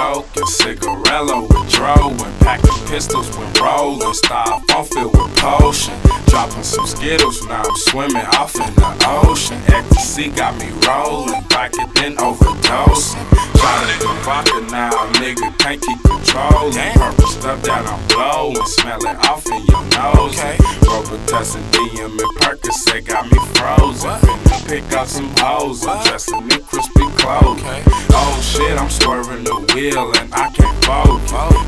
[0.00, 5.94] smoking, choking, cigarillo with dro, and packing pistols when rolling, styrofoam filled with potion.
[6.26, 9.58] Dropping some skittles, now I'm swimming off in the ocean.
[9.66, 13.26] Ecstasy got me rolling, back it then overdosing.
[13.58, 14.90] Try to vodka now,
[15.20, 16.92] nigga can't keep controlling.
[16.94, 20.38] Purple stuff that I'm blowing, smell it off in your nose.
[20.38, 20.79] Okay.
[21.00, 24.10] Robitussin, DM, and Percocet got me frozen.
[24.20, 27.62] Finna pick up some hoes and dressing in crispy clothes.
[27.62, 27.82] Okay.
[28.10, 31.20] Oh shit, I'm swerving the wheel and I can't fold.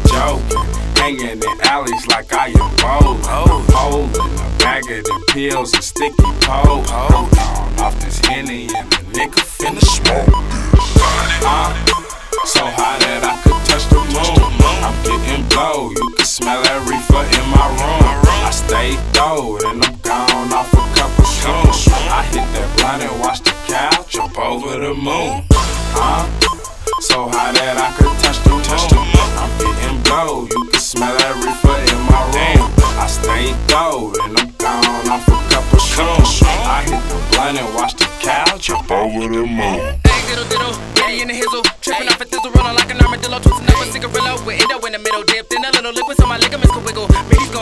[0.07, 3.25] Joking, hanging in alleys like I am bold.
[3.25, 6.15] Holding a bag of the pills and sticky.
[6.45, 10.72] Hold on off this henny and the nigga finna smoke.
[19.23, 21.87] Gold and I'm gone off a couple shrooms.
[22.11, 25.47] I hit that blunt and watch the cow jump over the moon.
[25.95, 26.27] Uh,
[27.01, 28.63] so high that I could touch the moon.
[29.39, 32.67] I'm getting blow, you can smell that reefer in my room.
[32.99, 36.43] I stay gold and I'm gone off a couple shrooms.
[36.67, 40.03] I hit the blunt and watch the cow jump over the moon.
[40.03, 41.63] Hey, diddle diddle, Eddie in the hizzle.
[41.79, 43.39] Tripping off a thizzle, rolling like an armadillo.
[43.39, 45.23] Twisting up a cigarillo with endo in the middle.
[45.23, 46.72] Dipped in a little liquid so my ligaments can wiggle.
[46.72, 46.72] Baby's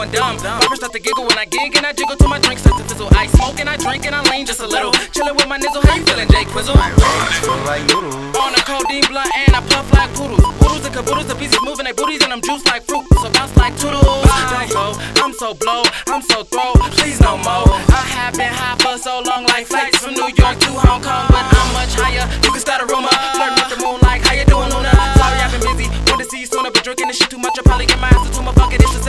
[0.01, 0.37] going dumb.
[0.41, 2.85] Barbara start to giggle when I gig and I jiggle till my drink starts to
[2.89, 3.09] fizzle.
[3.13, 4.93] I smoke and I drink and I lean just a little.
[5.13, 5.83] Chillin' with my nizzle.
[5.85, 6.75] How you feeling, Jay Quizzle?
[6.75, 8.17] Like noodles.
[8.41, 10.41] On a codeine blunt and I puff like poodles.
[10.61, 13.05] Poodles and caboodles, the pieces moving their booties and I'm juice like fruit.
[13.21, 14.25] So bounce like toodles.
[14.49, 16.73] Don't go, I'm so blow, I'm so throw.
[16.97, 17.69] Please no more.
[17.93, 21.27] I have been high for so long, like flights from New York to Hong Kong,
[21.29, 22.25] but I'm much higher.
[22.41, 24.91] You can start a rumor, flirting with the moon like how you doing, Luna?
[25.21, 27.53] Sorry I've been busy, want to see you sooner, but drinking this shit too much.
[27.59, 28.11] I'll probably get my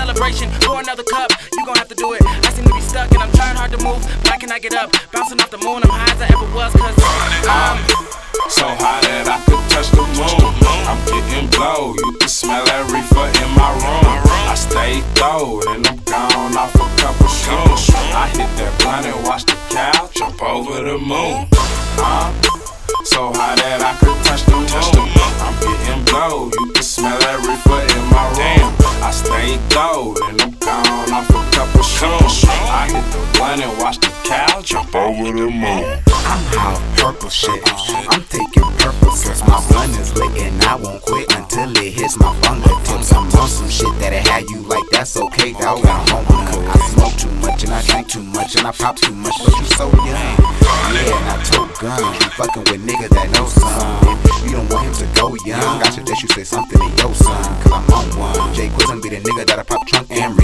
[0.01, 0.49] celebration.
[0.65, 2.21] Pour another cup, you gon' have to do it.
[2.25, 4.01] I seem to be stuck and I'm trying hard to move.
[4.25, 4.89] Why can I get up?
[5.13, 6.97] Bouncing off the moon, I'm high as I ever was, cause
[7.45, 7.77] I'm.
[8.49, 10.53] So high that I could touch the moon.
[10.89, 14.25] I'm getting blow, you can smell that reefer in my room.
[14.49, 17.93] I stay gold and I'm gone off a couple shrooms.
[17.93, 21.45] I hit that blunt and watch the cow jump over the moon.
[22.01, 22.33] Uh,
[23.05, 25.13] so high that I could touch the moon.
[25.45, 25.80] I'm getting
[34.23, 35.83] cow jump over the moon.
[36.31, 37.61] I'm hot purple shit.
[38.11, 42.17] I'm taking purple cause my blunt is lit and I won't quit until it hits
[42.17, 43.11] my fingertips.
[43.13, 45.85] I'm on some shit that'll have you like that's okay, dog.
[45.85, 46.65] I'm on one.
[46.67, 49.53] I smoke too much and I drink too much and I pop too much, but
[49.57, 50.35] you so young.
[50.91, 52.01] Yeah, and I tote guns.
[52.23, 54.21] You fucking with niggas that know some.
[54.45, 57.43] You don't want him to go young, I suggest you say something to your son,
[57.61, 58.53] cause I'm on one.
[58.53, 60.35] Jay Quizzen be the nigga that I pop trunk and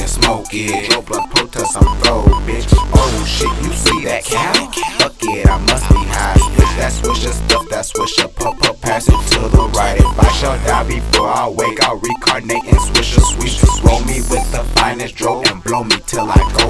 [0.00, 0.88] then smoke it.
[0.88, 2.72] Blow blunt protest, I'm throw, bitch.
[2.72, 4.52] Oh shit, you see that cow?
[4.98, 6.36] Fuck it, I must be high.
[6.40, 10.00] Split that swisher stuff, that swisher pop up, pass it to the right.
[10.00, 13.60] If I shall die before I wake, I'll reincarnate and swish a sweet.
[13.84, 16.69] Roll me with the finest dro and blow me till I go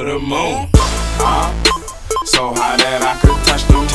[0.00, 0.68] over the moon.
[1.20, 1.52] Uh,
[2.24, 3.88] so high that I could touch the moon.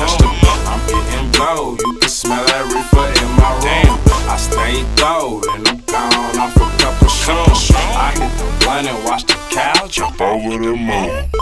[0.69, 3.97] I'm getting blow, you can smell that reefer in my room.
[4.29, 7.71] I stay gold and I'm gone off a couple shrooms.
[7.73, 11.34] I hit the blunt and watch the cow jump over the moon.